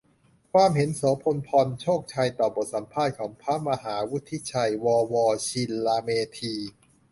[0.51, 5.15] ความเห็น โสภณ พรโชคชัย ต่อบทสัมภาษณ์ของพระมหาวุฒิชัย ว.ว
[5.47, 6.53] ชิรเมธี